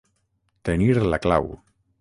Tenir 0.69 0.97
la 1.13 1.23
clau. 1.27 1.51